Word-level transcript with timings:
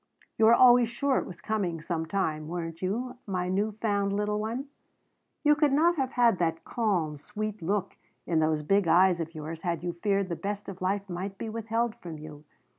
You 0.39 0.45
were 0.45 0.55
always 0.55 0.89
sure 0.89 1.19
it 1.19 1.27
was 1.27 1.41
coming 1.41 1.79
some 1.79 2.07
time, 2.07 2.47
weren't 2.47 2.81
you, 2.81 3.17
my 3.27 3.49
new 3.49 3.73
found 3.73 4.11
little 4.13 4.39
one? 4.39 4.65
You 5.43 5.53
could 5.53 5.71
not 5.71 5.95
have 5.97 6.13
had 6.13 6.39
that 6.39 6.63
calm, 6.63 7.17
sweet 7.17 7.61
look 7.61 7.97
in 8.25 8.39
those 8.39 8.63
big 8.63 8.87
eyes 8.87 9.19
of 9.19 9.35
yours 9.35 9.61
had 9.61 9.83
you 9.83 9.93
feared 9.93 10.29
the 10.29 10.35
best 10.35 10.67
of 10.67 10.81
life 10.81 11.07
might 11.07 11.37
be 11.37 11.49
withheld 11.49 11.93
from 11.97 12.17
you. 12.17 12.43